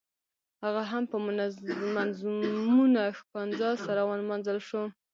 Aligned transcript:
هغه 0.63 0.81
هم 0.91 1.03
په 1.11 1.17
منظمونه 1.95 3.01
ښکنځا 3.19 3.69
سره 3.85 4.01
ونمانځل 4.09 4.57
شو. 4.67 4.83